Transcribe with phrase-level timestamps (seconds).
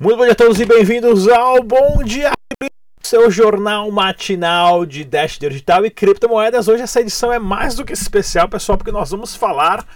[0.00, 2.32] Muito bom dia a todos e bem-vindos ao Bom Dia
[3.00, 6.66] seu jornal matinal de Dash Digital e criptomoedas.
[6.66, 9.86] Hoje essa edição é mais do que especial, pessoal, porque nós vamos falar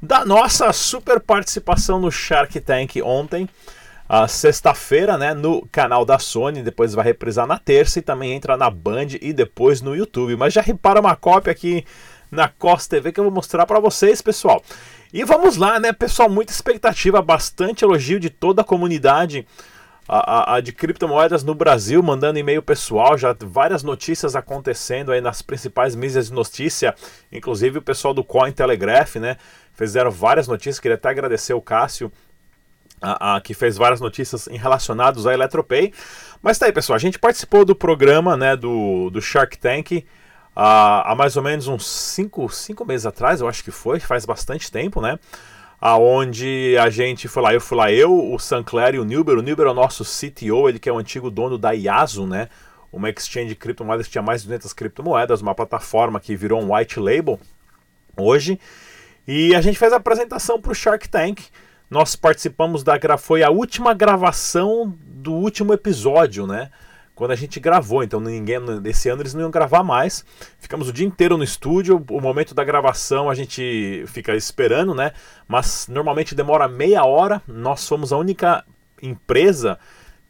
[0.00, 3.48] da nossa super participação no Shark Tank ontem,
[4.28, 8.70] sexta-feira, né, no canal da Sony, depois vai reprisar na terça e também entra na
[8.70, 10.36] Band e depois no YouTube.
[10.36, 11.84] Mas já repara uma cópia aqui
[12.30, 14.62] na Costa TV que eu vou mostrar para vocês, pessoal.
[15.12, 16.28] E vamos lá, né, pessoal?
[16.28, 19.46] Muita expectativa, bastante elogio de toda a comunidade
[20.08, 25.42] a, a, de criptomoedas no Brasil, mandando e-mail pessoal, já várias notícias acontecendo aí nas
[25.42, 26.94] principais mídias de notícia,
[27.30, 29.36] inclusive o pessoal do Cointelegraph, né?
[29.74, 32.10] Fizeram várias notícias, queria até agradecer o Cássio,
[33.02, 35.92] a, a, que fez várias notícias em relacionados à Eletropay.
[36.42, 40.04] Mas tá aí, pessoal, a gente participou do programa, né, do, do Shark Tank,
[40.58, 44.70] há, há mais ou menos uns 5 meses atrás, eu acho que foi, faz bastante
[44.70, 45.18] tempo, né?
[45.80, 49.38] aonde a gente foi lá, eu fui lá, eu, o Sancler e o Nilber.
[49.38, 52.48] O Nilber é o nosso CTO, ele que é o antigo dono da Yasu, né?
[52.92, 56.74] Uma exchange de criptomoedas que tinha mais de 200 criptomoedas, uma plataforma que virou um
[56.74, 57.38] white label
[58.16, 58.58] hoje.
[59.26, 61.42] E a gente fez a apresentação para o Shark Tank.
[61.88, 66.70] Nós participamos da foi a última gravação do último episódio, né?
[67.18, 70.24] Quando a gente gravou, então ninguém esse ano eles não iam gravar mais.
[70.60, 75.10] Ficamos o dia inteiro no estúdio, o momento da gravação a gente fica esperando, né?
[75.48, 77.42] Mas normalmente demora meia hora.
[77.44, 78.64] Nós somos a única
[79.02, 79.80] empresa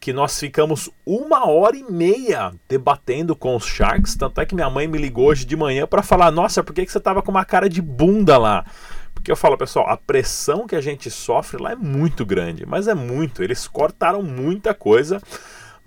[0.00, 4.16] que nós ficamos uma hora e meia debatendo com os Sharks.
[4.16, 6.86] Tanto é que minha mãe me ligou hoje de manhã para falar: Nossa, por que,
[6.86, 8.64] que você tava com uma cara de bunda lá?
[9.12, 12.88] Porque eu falo, pessoal, a pressão que a gente sofre lá é muito grande, mas
[12.88, 13.42] é muito.
[13.42, 15.20] Eles cortaram muita coisa.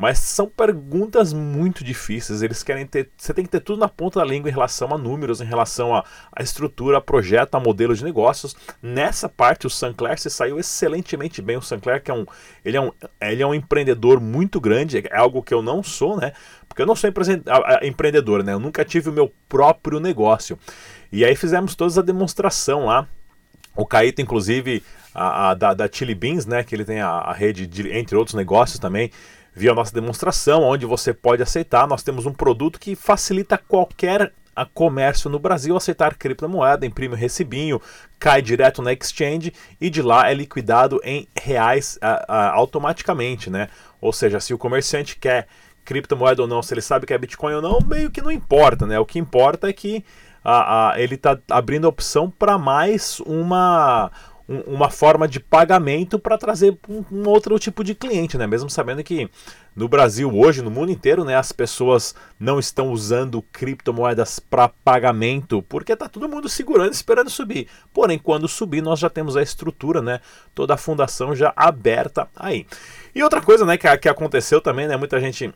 [0.02, 2.42] Mas são perguntas muito difíceis.
[2.42, 3.12] Eles querem ter.
[3.16, 5.96] Você tem que ter tudo na ponta da língua em relação a números, em relação
[5.96, 6.04] a,
[6.36, 8.56] a estrutura, a projeto, a modelo de negócios.
[8.82, 11.56] Nessa parte, o Sancler se saiu excelentemente bem.
[11.56, 12.26] O Sancler, que é um.
[12.66, 12.92] Ele é um,
[13.22, 16.34] ele é um empreendedor muito grande, é algo que eu não sou, né?
[16.68, 17.08] Porque eu não sou
[17.84, 18.54] empreendedor, né?
[18.54, 20.58] Eu nunca tive o meu próprio negócio.
[21.12, 23.08] E aí fizemos toda a demonstração lá.
[23.76, 24.82] O Caíto, inclusive,
[25.14, 26.64] a, a da, da Chili Beans, né?
[26.64, 29.12] Que ele tem a, a rede, de, entre outros negócios também
[29.54, 31.88] via a nossa demonstração, onde você pode aceitar.
[31.88, 37.18] Nós temos um produto que facilita qualquer a comércio no Brasil aceitar criptomoeda, imprime o
[37.18, 37.82] recibinho,
[38.20, 41.98] cai direto na exchange e de lá é liquidado em reais
[42.54, 43.70] automaticamente, né?
[44.02, 45.48] Ou seja, se o comerciante quer
[45.86, 48.86] criptomoeda ou não, se ele sabe que é Bitcoin ou não, meio que não importa,
[48.86, 49.00] né?
[49.00, 50.04] O que importa é que
[50.98, 54.31] ele está abrindo opção para mais uma um,
[54.68, 58.46] uma forma de pagamento para trazer um, um, outro tipo de cliente, né?
[58.46, 59.30] Mesmo sabendo que
[59.76, 65.62] no Brasil hoje, no mundo inteiro, né, as pessoas não estão usando criptomoedas para pagamento,
[65.64, 67.68] porque tá todo mundo segurando, esperando subir.
[67.94, 70.20] Porém, quando subir, nós já temos a estrutura, né?
[70.54, 72.66] Toda a fundação já aberta aí.
[73.16, 74.98] E outra coisa, né, que, que aconteceu também, né?
[74.98, 75.54] Muita gente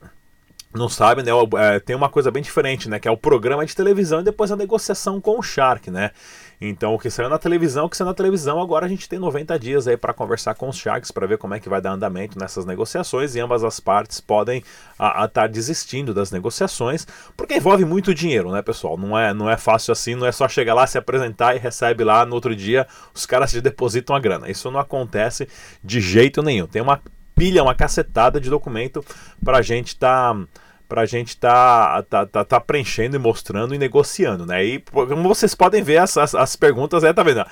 [0.74, 1.32] não sabe, né?
[1.58, 3.00] É, tem uma coisa bem diferente, né?
[3.00, 6.12] Que é o programa de televisão e depois a negociação com o Shark, né?
[6.60, 9.20] Então, o que saiu na televisão, o que saiu na televisão, agora a gente tem
[9.20, 11.92] 90 dias aí para conversar com os Sharks para ver como é que vai dar
[11.92, 17.06] andamento nessas negociações e ambas as partes podem estar tá desistindo das negociações,
[17.36, 18.98] porque envolve muito dinheiro, né, pessoal?
[18.98, 22.04] Não é, não é fácil assim, não é só chegar lá, se apresentar e recebe
[22.04, 24.50] lá no outro dia, os caras te depositam a grana.
[24.50, 25.48] Isso não acontece
[25.84, 26.68] de jeito nenhum.
[26.68, 27.02] Tem uma
[27.36, 29.04] pilha, uma cacetada de documento
[29.44, 30.34] para a gente estar.
[30.34, 30.48] Tá
[30.88, 34.64] para a gente tá, tá, tá, tá, preenchendo e mostrando e negociando, né?
[34.64, 37.44] E como vocês podem ver, as, as, as perguntas, é, tá vendo?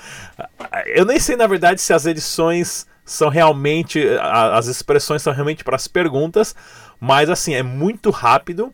[0.86, 5.76] Eu nem sei, na verdade, se as edições são realmente, as expressões são realmente para
[5.76, 6.54] as perguntas,
[7.00, 8.72] mas assim, é muito rápido,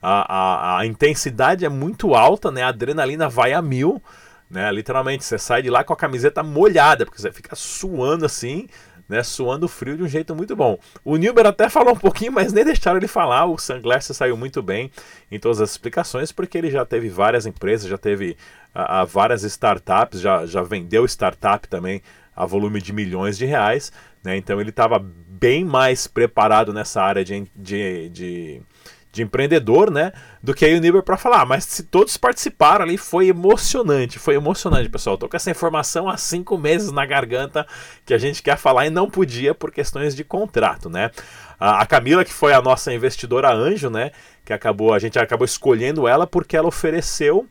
[0.00, 2.62] a, a, a intensidade é muito alta, né?
[2.62, 4.02] A adrenalina vai a mil,
[4.50, 4.72] né?
[4.72, 8.68] Literalmente, você sai de lá com a camiseta molhada, porque você fica suando assim,
[9.08, 10.78] né, suando frio de um jeito muito bom.
[11.04, 13.46] O Nilber até falou um pouquinho, mas nem deixaram ele falar.
[13.46, 14.90] O Sunglass saiu muito bem
[15.30, 18.36] em todas as explicações, porque ele já teve várias empresas, já teve
[18.74, 22.02] a, a várias startups, já, já vendeu startup também
[22.36, 23.90] a volume de milhões de reais.
[24.22, 28.62] Né, então ele estava bem mais preparado nessa área de, de, de
[29.10, 30.12] de empreendedor, né?
[30.42, 31.46] Do que aí o para falar.
[31.46, 34.18] Mas se todos participaram ali, foi emocionante.
[34.18, 35.16] Foi emocionante, pessoal.
[35.16, 37.66] tô com essa informação há cinco meses na garganta
[38.04, 41.10] que a gente quer falar e não podia por questões de contrato, né?
[41.58, 44.12] A Camila, que foi a nossa investidora anjo, né?
[44.44, 47.46] Que acabou, a gente acabou escolhendo ela porque ela ofereceu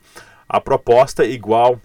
[0.47, 1.81] a proposta igual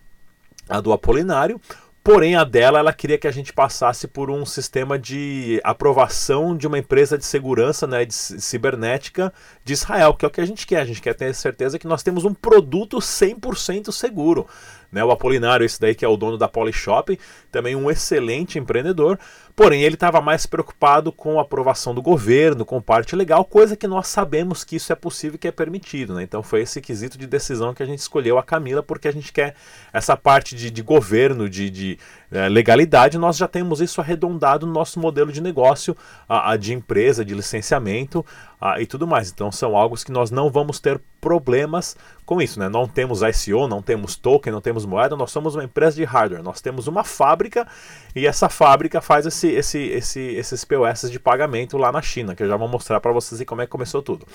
[0.68, 1.60] a do Apolinário,
[2.04, 6.66] Porém, a dela, ela queria que a gente passasse por um sistema de aprovação de
[6.66, 9.32] uma empresa de segurança, né, de cibernética
[9.64, 10.80] de Israel, que é o que a gente quer.
[10.80, 14.48] A gente quer ter certeza que nós temos um produto 100% seguro.
[14.92, 15.02] Né?
[15.02, 17.18] O Apolinário, esse daí que é o dono da Polishop,
[17.50, 19.18] também um excelente empreendedor,
[19.56, 23.86] porém ele estava mais preocupado com a aprovação do governo, com parte legal, coisa que
[23.86, 26.22] nós sabemos que isso é possível que é permitido, né?
[26.22, 29.32] Então foi esse quesito de decisão que a gente escolheu a Camila, porque a gente
[29.32, 29.54] quer
[29.92, 31.98] essa parte de, de governo, de, de
[32.30, 35.96] é, legalidade, nós já temos isso arredondado no nosso modelo de negócio,
[36.28, 38.24] a, a de empresa, de licenciamento
[38.60, 39.30] a, e tudo mais.
[39.30, 41.96] Então são algo que nós não vamos ter problemas
[42.26, 42.68] com isso, né?
[42.68, 46.42] Não temos ICO, não temos token, não temos moeda, nós somos uma empresa de hardware,
[46.42, 47.66] nós temos uma fábrica
[48.14, 52.42] e essa fábrica faz esse, esse, esse, esses POS de pagamento lá na China, que
[52.42, 54.26] eu já vou mostrar para vocês como é que começou tudo.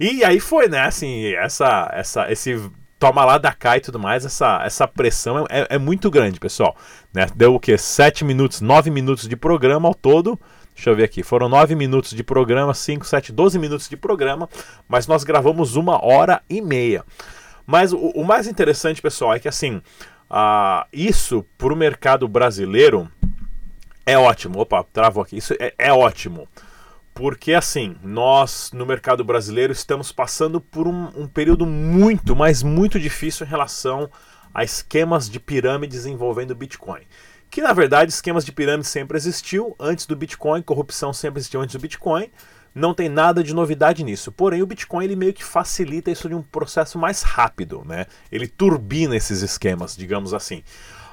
[0.00, 2.60] E aí foi, né, assim, essa, essa, esse
[2.98, 6.76] toma lá da cá e tudo mais, essa, essa pressão é, é muito grande, pessoal.
[7.14, 7.26] Né?
[7.36, 7.78] Deu o que?
[7.78, 10.38] 7 minutos, 9 minutos de programa ao todo.
[10.74, 11.22] Deixa eu ver aqui.
[11.22, 14.48] Foram 9 minutos de programa, 5, 7, 12 minutos de programa,
[14.88, 17.04] mas nós gravamos uma hora e meia.
[17.66, 19.76] Mas o, o mais interessante, pessoal, é que assim,
[20.30, 23.10] uh, isso para o mercado brasileiro
[24.04, 24.60] é ótimo.
[24.60, 25.36] Opa, travou aqui.
[25.36, 26.48] Isso é, é ótimo.
[27.14, 32.98] Porque assim, nós no mercado brasileiro estamos passando por um, um período muito, mas muito
[32.98, 34.10] difícil em relação
[34.54, 37.02] a esquemas de pirâmides envolvendo Bitcoin
[37.52, 41.74] que na verdade esquemas de pirâmide sempre existiu antes do Bitcoin, corrupção sempre existiu antes
[41.76, 42.30] do Bitcoin,
[42.74, 44.32] não tem nada de novidade nisso.
[44.32, 48.06] Porém, o Bitcoin ele meio que facilita isso de um processo mais rápido, né?
[48.30, 50.62] Ele turbina esses esquemas, digamos assim.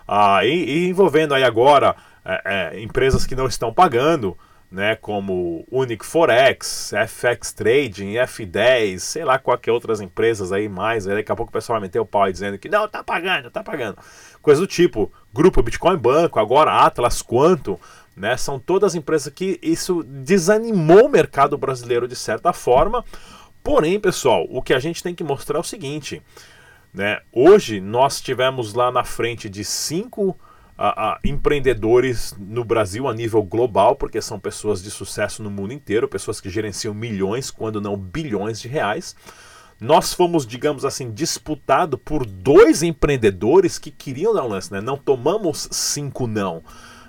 [0.08, 1.94] Ah, e, e envolvendo aí agora
[2.24, 4.38] é, é, empresas que não estão pagando,
[4.72, 11.16] né, como Unic Forex, FX Trading, F10, sei lá qualquer outras empresas aí mais, aí
[11.16, 13.50] daqui a pouco o pessoal vai meter o pau aí dizendo que não, tá pagando,
[13.50, 13.98] tá pagando.
[14.42, 17.80] Coisa do tipo, Grupo Bitcoin Banco, agora Atlas Quanto,
[18.16, 23.04] né, são todas empresas que isso desanimou o mercado brasileiro de certa forma.
[23.64, 26.22] Porém, pessoal, o que a gente tem que mostrar é o seguinte,
[26.94, 30.38] né, hoje nós tivemos lá na frente de cinco
[30.82, 35.74] a, a, empreendedores no Brasil a nível global, porque são pessoas de sucesso no mundo
[35.74, 39.14] inteiro, pessoas que gerenciam milhões, quando não bilhões de reais.
[39.78, 44.80] Nós fomos, digamos assim, disputado por dois empreendedores que queriam dar um lance, né?
[44.80, 46.64] Não tomamos cinco não.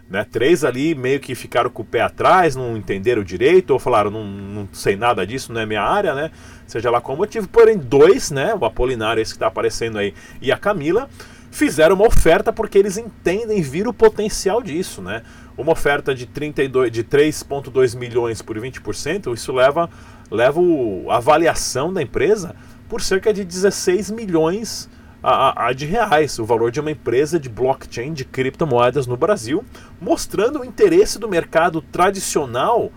[0.09, 0.27] Né?
[0.29, 4.25] Três ali meio que ficaram com o pé atrás, não entenderam direito, ou falaram, não,
[4.25, 6.33] não sei nada disso, não é minha área, né?
[6.67, 7.47] Seja lá qual motivo.
[7.47, 8.53] Porém, dois, né?
[8.53, 10.13] O Apolinário, esse que está aparecendo aí,
[10.43, 11.09] e a Camila,
[11.51, 15.23] fizeram uma oferta porque eles entendem vir o potencial disso, né?
[15.57, 19.91] Uma oferta de 32 de 3.2 milhões por 20%, isso leva
[20.31, 20.61] leva
[21.09, 22.55] a avaliação da empresa
[22.89, 24.89] por cerca de 16 milhões
[25.23, 29.65] a, a, de reais, o valor de uma empresa de blockchain de criptomoedas no Brasil,
[30.01, 32.91] mostrando o interesse do mercado tradicional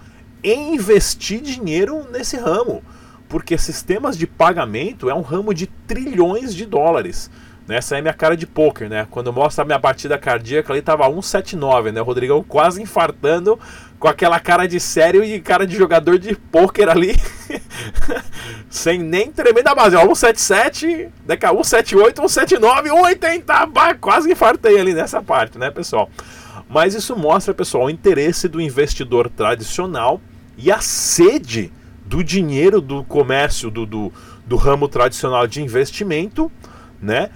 [0.44, 2.84] em investir dinheiro nesse ramo,
[3.28, 7.30] porque sistemas de pagamento é um ramo de trilhões de dólares.
[7.70, 9.08] Essa é minha cara de poker, né?
[9.10, 12.02] Quando mostra a minha batida cardíaca ali, tava 179, né?
[12.02, 13.58] O Rodrigão quase infartando
[13.98, 17.16] com aquela cara de sério e cara de jogador de poker ali.
[18.70, 19.96] Sem nem tremer da base.
[19.96, 23.66] Ó, 177, daqui a 178, 179, 180.
[23.68, 26.10] Bah, quase infartei ali nessa parte, né, pessoal?
[26.68, 30.20] Mas isso mostra, pessoal, o interesse do investidor tradicional
[30.58, 31.72] e a sede
[32.06, 34.12] do dinheiro do comércio, do, do,
[34.46, 36.52] do ramo tradicional de investimento,
[37.02, 37.30] né?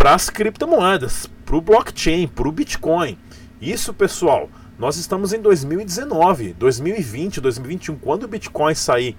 [0.00, 3.18] Para as criptomoedas, para o blockchain, para o Bitcoin.
[3.60, 9.14] Isso, pessoal, nós estamos em 2019, 2020, 2021, quando o Bitcoin sair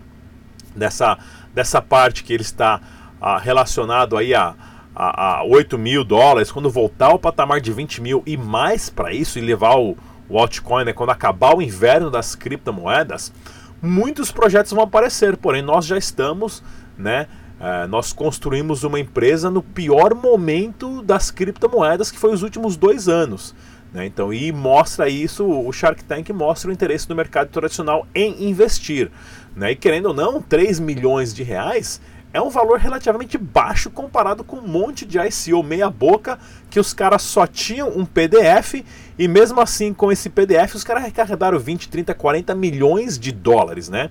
[0.75, 1.19] dessa,
[1.53, 2.81] dessa parte que ele está
[3.21, 4.55] ah, relacionado aí a,
[4.95, 9.13] a, a 8 mil dólares, quando voltar ao patamar de 20 mil e mais para
[9.13, 9.95] isso e levar o,
[10.27, 13.31] o altcoin, né, quando acabar o inverno das criptomoedas,
[13.79, 16.63] muitos projetos vão aparecer, porém nós já estamos
[16.97, 17.27] né,
[17.61, 23.07] é, nós construímos uma empresa no pior momento das criptomoedas, que foi os últimos dois
[23.07, 23.53] anos.
[23.93, 24.05] Né?
[24.05, 29.11] Então, e mostra isso, o Shark Tank mostra o interesse do mercado tradicional em investir.
[29.55, 29.71] Né?
[29.71, 32.01] E querendo ou não, 3 milhões de reais
[32.33, 36.39] é um valor relativamente baixo comparado com um monte de ICO meia boca
[36.69, 38.85] que os caras só tinham um PDF
[39.19, 43.89] e mesmo assim com esse PDF os caras arrecadaram 20, 30, 40 milhões de dólares,
[43.89, 44.09] né?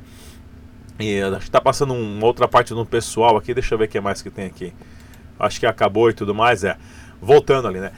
[1.01, 3.89] E acho que tá passando uma outra parte do pessoal aqui, deixa eu ver o
[3.89, 4.73] que mais que tem aqui.
[5.39, 6.77] Acho que acabou e tudo mais, é.
[7.21, 7.93] Voltando ali, né?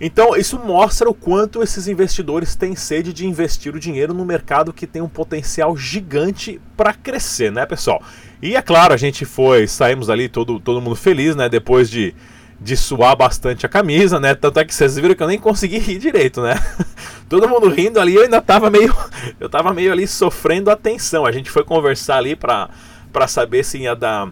[0.00, 4.72] Então, isso mostra o quanto esses investidores têm sede de investir o dinheiro no mercado
[4.72, 8.00] que tem um potencial gigante para crescer, né, pessoal?
[8.40, 12.14] E é claro, a gente foi, saímos ali todo, todo mundo feliz, né, depois de
[12.60, 14.34] de suar bastante a camisa, né?
[14.34, 16.54] Tanto é que vocês viram que eu nem consegui rir direito, né?
[17.28, 18.94] Todo mundo rindo ali, eu ainda tava meio.
[19.38, 21.24] Eu tava meio ali sofrendo a tensão.
[21.24, 22.68] A gente foi conversar ali pra,
[23.12, 24.28] pra saber se ia dar.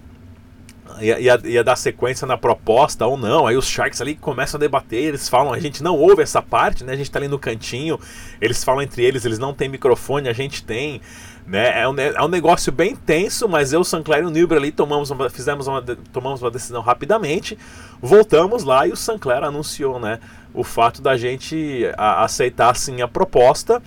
[1.01, 3.47] Ia, ia, ia, dar sequência na proposta ou não.
[3.47, 6.85] Aí os Sharks ali começam a debater, eles falam, a gente não ouve essa parte,
[6.85, 6.93] né?
[6.93, 7.99] A gente tá ali no cantinho,
[8.41, 11.01] eles falam entre eles, eles não têm microfone, a gente tem.
[11.47, 11.83] Né?
[11.83, 15.11] É, um, é um negócio bem tenso, mas eu, Sancler e o Nilber ali tomamos
[15.11, 15.81] uma, fizemos uma,
[16.13, 17.57] tomamos uma decisão rapidamente,
[18.03, 20.19] voltamos lá e o Sancler anunciou né,
[20.53, 23.81] o fato da gente a, aceitar sim a proposta.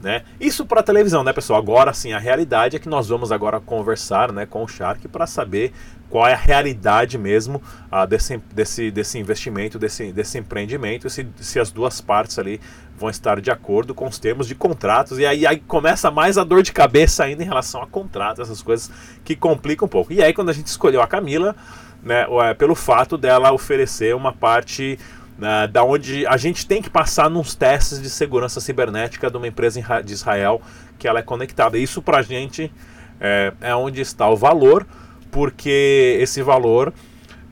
[0.00, 0.24] Né?
[0.38, 1.58] Isso para televisão, né, pessoal?
[1.58, 5.26] Agora sim, a realidade é que nós vamos agora conversar né, com o Shark para
[5.26, 5.72] saber
[6.10, 11.58] qual é a realidade mesmo uh, desse, desse, desse investimento, desse, desse empreendimento, se, se
[11.58, 12.60] as duas partes ali
[12.96, 15.18] vão estar de acordo com os termos de contratos.
[15.18, 18.62] E aí, aí começa mais a dor de cabeça ainda em relação a contratos, essas
[18.62, 18.90] coisas
[19.24, 20.12] que complicam um pouco.
[20.12, 21.56] E aí, quando a gente escolheu a Camila,
[22.02, 24.98] né, é, pelo fato dela oferecer uma parte
[25.38, 29.46] né, da onde a gente tem que passar nos testes de segurança cibernética de uma
[29.46, 30.60] empresa de Israel
[30.98, 31.78] que ela é conectada.
[31.78, 32.72] Isso para a gente
[33.20, 34.86] é, é onde está o valor,
[35.30, 36.92] porque esse valor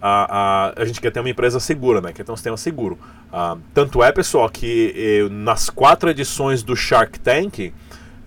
[0.00, 2.12] a, a, a gente quer ter uma empresa segura, né?
[2.12, 2.98] quer ter um sistema seguro.
[3.32, 7.72] Uh, tanto é, pessoal, que eh, nas quatro edições do Shark Tank,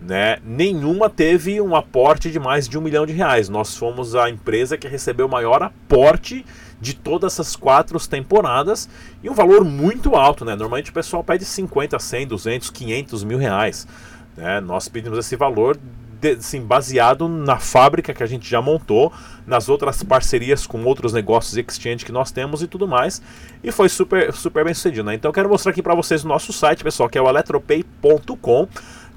[0.02, 3.48] né, nenhuma teve um aporte de mais de um milhão de reais.
[3.48, 6.44] Nós fomos a empresa que recebeu o maior aporte
[6.80, 8.88] de todas essas quatro temporadas
[9.24, 10.56] e um valor muito alto, né?
[10.56, 13.88] Normalmente o pessoal pede 50, 100, 200, 500 mil reais.
[14.36, 14.60] Né?
[14.62, 15.78] Nós pedimos esse valor
[16.20, 19.12] de, assim, baseado na fábrica que a gente já montou,
[19.46, 23.22] nas outras parcerias com outros negócios exchange que nós temos e tudo mais.
[23.64, 25.06] E foi super, super bem sucedido.
[25.06, 25.16] Né?
[25.16, 28.68] Então eu quero mostrar aqui para vocês o nosso site, pessoal, que é o eletropay.com.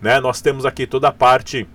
[0.01, 0.21] Né?
[0.21, 1.69] Nós temos aqui toda a parte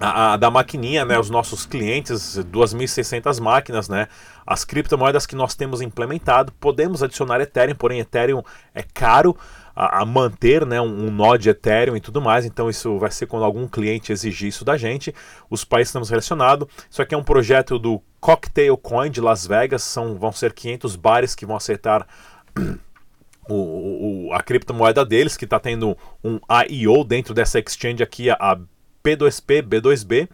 [0.00, 4.08] a, a, da maquininha, né, os nossos clientes, 2.600 máquinas, né,
[4.46, 8.42] as criptomoedas que nós temos implementado, podemos adicionar Ethereum, porém Ethereum
[8.74, 9.36] é caro
[9.74, 13.10] a, a manter, né, um, um nó de Ethereum e tudo mais, então isso vai
[13.10, 15.14] ser quando algum cliente exigir isso da gente,
[15.48, 19.82] os países estamos relacionados, isso aqui é um projeto do Cocktail Coin de Las Vegas,
[19.82, 22.06] são, vão ser 500 bares que vão aceitar
[23.48, 28.58] o, o, a criptomoeda deles, que está tendo um IEO dentro dessa exchange aqui, a
[29.04, 30.28] P2P, B2B,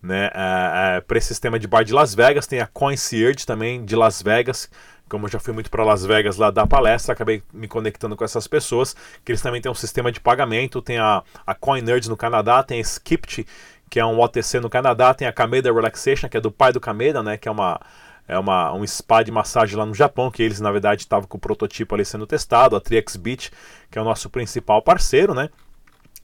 [0.00, 2.46] né, é, é, para esse sistema de bar de Las Vegas.
[2.46, 4.70] Tem a CoinSearch também de Las Vegas.
[5.08, 8.24] Como eu já fui muito para Las Vegas lá dar palestra, acabei me conectando com
[8.24, 8.94] essas pessoas.
[9.24, 10.80] Que eles também têm um sistema de pagamento.
[10.80, 13.44] Tem a, a CoinNerds no Canadá, tem a Skipt,
[13.90, 16.80] que é um OTC no Canadá, tem a Kameda Relaxation, que é do pai do
[16.80, 17.80] Kameda, né, que é uma
[18.26, 21.36] é uma, um spa de massagem lá no Japão, que eles na verdade estavam com
[21.36, 23.52] o prototipo ali sendo testado, a TriXBit,
[23.90, 25.50] que é o nosso principal parceiro, né?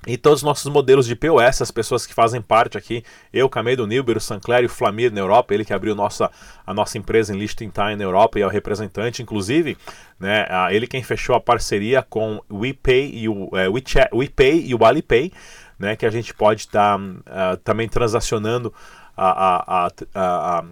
[0.07, 3.87] E todos os nossos modelos de POS, as pessoas que fazem parte aqui, eu, Camedo
[3.87, 6.30] Nilber, o Sancler e o Flamir na Europa, ele que abriu nossa,
[6.66, 9.76] a nossa empresa em Liechtenstein na Europa e é o representante, inclusive,
[10.19, 14.85] né, ele quem fechou a parceria com WePay e o é, WeChat, WePay e o
[14.85, 15.33] Alipay,
[15.78, 18.73] né, que a gente pode estar tá, uh, também transacionando
[19.14, 20.64] a, a, a,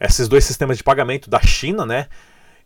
[0.00, 2.06] esses dois sistemas de pagamento da China, né,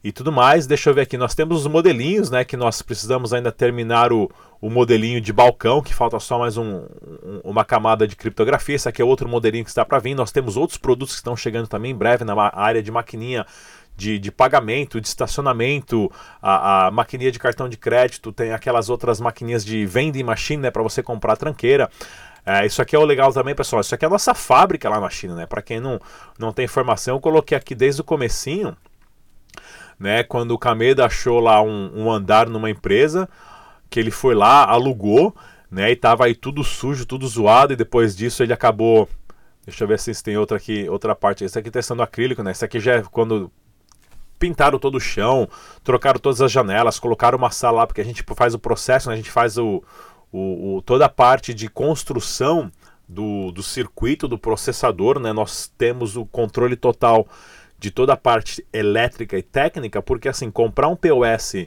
[0.07, 0.69] e tudo mais.
[0.69, 4.31] Deixa eu ver aqui, nós temos os modelinhos, né, que nós precisamos ainda terminar o,
[4.61, 8.77] o modelinho de balcão, que falta só mais um, um, uma camada de criptografia.
[8.77, 10.15] Esse aqui é outro modelinho que está para vir.
[10.15, 13.45] Nós temos outros produtos que estão chegando também em breve na área de maquininha
[13.97, 16.09] de, de pagamento, de estacionamento,
[16.41, 20.71] a, a maquininha de cartão de crédito, tem aquelas outras maquininhas de vending machine, né,
[20.71, 21.91] para você comprar tranqueira.
[22.45, 23.81] É, isso aqui é o legal também, pessoal.
[23.81, 25.47] Isso aqui é a nossa fábrica lá na China, né?
[25.47, 26.01] Para quem não,
[26.39, 28.77] não tem informação, eu coloquei aqui desde o comecinho
[29.99, 30.23] né?
[30.23, 33.29] Quando o Kameda achou lá um, um andar numa empresa,
[33.89, 35.35] que ele foi lá, alugou,
[35.71, 35.91] né?
[35.91, 39.09] E tava aí tudo sujo, tudo zoado, e depois disso ele acabou.
[39.65, 41.45] Deixa eu ver se tem outra aqui, outra parte.
[41.45, 42.53] Esse aqui testando acrílico, né?
[42.53, 43.51] Esse aqui já é quando
[44.39, 45.49] pintaram todo o chão,
[45.83, 49.15] trocaram todas as janelas, colocaram uma sala lá, porque a gente faz o processo, né?
[49.15, 49.83] a gente faz o,
[50.31, 52.71] o, o, toda a parte de construção
[53.09, 55.33] do, do circuito, do processador, né?
[55.33, 57.27] Nós temos o controle total
[57.79, 61.67] de toda a parte elétrica e técnica, porque assim, comprar um POS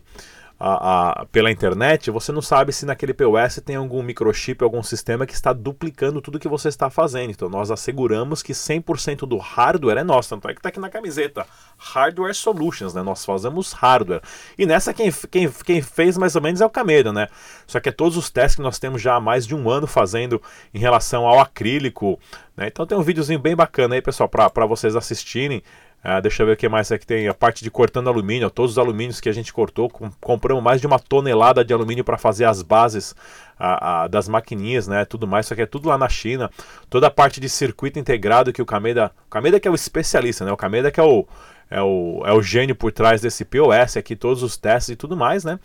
[0.60, 5.26] a, a, pela internet, você não sabe se naquele POS tem algum microchip, algum sistema
[5.26, 7.30] que está duplicando tudo que você está fazendo.
[7.32, 10.30] Então nós asseguramos que 100% do hardware é nosso.
[10.30, 11.48] Tanto é que está aqui na camiseta.
[11.78, 13.02] Hardware Solutions, né?
[13.02, 14.22] Nós fazemos hardware.
[14.58, 17.30] E nessa quem, quem, quem fez mais ou menos é o Cameda, né?
[17.66, 19.88] Só que é todos os testes que nós temos já há mais de um ano
[19.88, 20.42] fazendo
[20.74, 22.20] em relação ao acrílico.
[22.58, 22.68] Né?
[22.68, 25.64] Então tem um videozinho bem bacana aí, pessoal, para vocês assistirem.
[26.02, 27.28] Ah, deixa eu ver o que mais aqui tem.
[27.28, 29.90] A parte de cortando alumínio, todos os alumínios que a gente cortou.
[29.90, 33.14] Com, compramos mais de uma tonelada de alumínio para fazer as bases
[33.58, 35.04] a, a, das maquininhas, né?
[35.04, 36.50] Tudo mais, isso aqui é tudo lá na China.
[36.90, 39.12] Toda a parte de circuito integrado que o Kameda.
[39.28, 40.52] O Kameda que é o especialista, né?
[40.52, 41.28] O Kameda que é o,
[41.70, 45.18] é o, é o gênio por trás desse POS aqui, todos os testes e tudo
[45.18, 45.60] mais, né?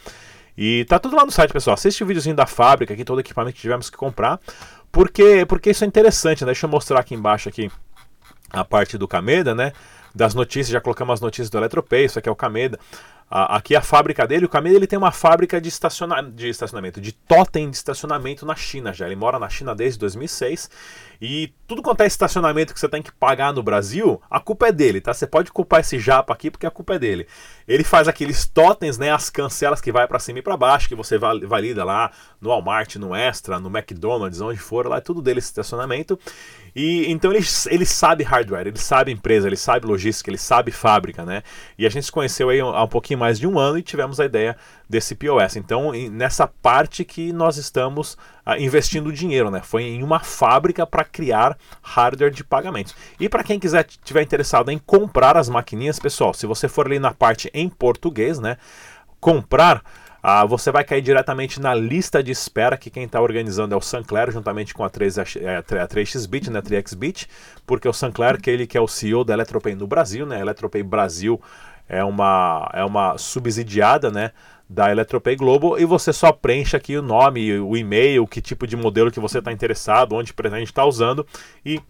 [0.58, 1.74] E tá tudo lá no site, pessoal.
[1.74, 4.40] Assiste o videozinho da fábrica aqui, todo o equipamento que tivemos que comprar.
[4.90, 6.46] Porque, porque isso é interessante, né?
[6.46, 7.70] Deixa eu mostrar aqui embaixo aqui
[8.50, 9.72] a parte do Kameda, né?
[10.14, 12.78] Das notícias, já colocamos as notícias do Eletropay, isso aqui é o Cameda.
[13.31, 17.12] Aqui a fábrica dele, o Cameda ele tem uma fábrica de, estaciona de estacionamento, de
[17.12, 19.07] totem de estacionamento na China já.
[19.07, 20.71] Ele mora na China desde 2006
[21.21, 24.73] e tudo quanto é estacionamento que você tem que pagar no Brasil, a culpa é
[24.73, 25.14] dele, tá?
[25.14, 27.26] Você pode culpar esse japa aqui porque a culpa é dele.
[27.66, 30.95] Ele faz aqueles totens, né, as cancelas que vai para cima e para baixo, que
[30.95, 35.38] você valida lá no Walmart, no Extra, no McDonald's, onde for, lá é tudo dele
[35.38, 36.19] esse estacionamento.
[36.76, 41.25] E então ele, ele sabe hardware, ele sabe empresa, ele sabe logística, ele sabe fábrica,
[41.25, 41.43] né?
[41.78, 44.21] E a gente se conheceu aí há um pouquinho mais de um ano e tivemos
[44.21, 44.56] a ideia
[44.88, 45.56] desse POS.
[45.56, 49.61] Então, nessa parte que nós estamos ah, investindo dinheiro, né?
[49.62, 52.94] Foi em uma fábrica para criar hardware de pagamentos.
[53.18, 56.99] E para quem quiser tiver interessado em comprar as maquininhas, pessoal, se você for ali
[56.99, 58.56] na parte em português, né?
[59.21, 59.83] Comprar
[60.26, 63.80] ah, você vai cair diretamente na lista de espera que quem está organizando é o
[63.83, 67.28] Sancler, juntamente com a, 3, a 3xBit, né, 3xBit,
[67.66, 70.83] porque o Sancler, que ele que é o CEO da Eletropay no Brasil, né, Eletropay
[70.83, 71.38] Brasil
[71.88, 74.32] é uma, é uma subsidiada, né,
[74.68, 78.76] da Eletropay Global e você só preenche aqui o nome, o e-mail, que tipo de
[78.76, 81.26] modelo que você está interessado, onde pretende estar tá usando
[81.64, 81.80] e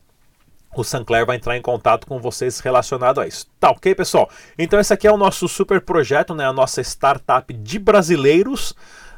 [0.76, 3.46] o Sancler vai entrar em contato com vocês relacionado a isso.
[3.60, 4.28] Tá ok, pessoal?
[4.58, 6.44] Então esse aqui é o nosso super projeto, né?
[6.44, 8.74] A nossa startup de brasileiros.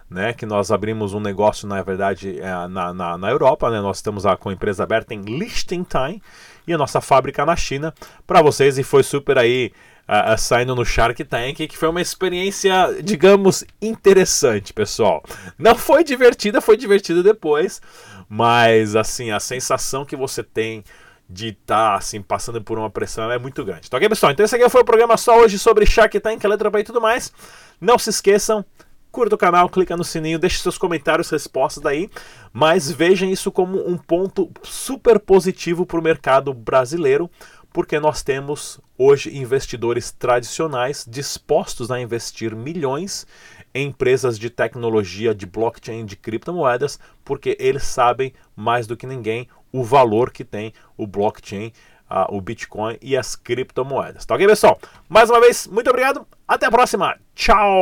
[0.08, 3.68] Né, que nós abrimos um negócio, na verdade, é, na, na, na, Europa.
[3.68, 6.22] Né, nós estamos com a empresa aberta em Liechtenstein
[6.64, 7.92] e a nossa fábrica na China
[8.24, 8.78] para vocês.
[8.78, 9.72] E foi super aí
[10.08, 12.72] uh, uh, saindo no Shark Tank, que foi uma experiência,
[13.02, 15.22] digamos, interessante, pessoal.
[15.58, 17.80] Não foi divertida, foi divertida depois,
[18.28, 20.84] mas assim, a sensação que você tem
[21.28, 23.90] de estar tá, assim, passando por uma pressão é muito grande.
[23.90, 24.32] Tá ok, pessoal?
[24.32, 27.32] Então esse aqui foi o programa só hoje sobre Shark Tank, letra e tudo mais.
[27.80, 28.64] Não se esqueçam,
[29.10, 32.10] curta o canal, clica no sininho, deixe seus comentários, respostas daí,
[32.52, 37.30] mas vejam isso como um ponto super positivo para o mercado brasileiro,
[37.76, 43.26] porque nós temos hoje investidores tradicionais dispostos a investir milhões
[43.74, 49.46] em empresas de tecnologia, de blockchain, de criptomoedas, porque eles sabem mais do que ninguém
[49.70, 51.70] o valor que tem o blockchain,
[52.10, 54.24] uh, o Bitcoin e as criptomoedas.
[54.24, 54.80] Tá ok, pessoal?
[55.06, 56.26] Mais uma vez, muito obrigado.
[56.48, 57.14] Até a próxima.
[57.34, 57.74] Tchau!